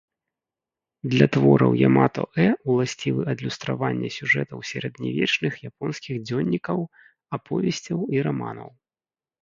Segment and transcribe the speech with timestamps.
[1.11, 6.77] Для твораў ямато-э уласцівы адлюстраванне сюжэтаў сярэднявечных японскіх дзённікаў,
[7.43, 8.69] аповесцяў і раманаў.